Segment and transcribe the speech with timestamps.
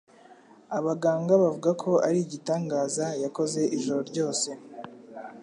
[0.77, 4.49] Abaganga bavuga ko ari igitangaza yakoze ijoro ryose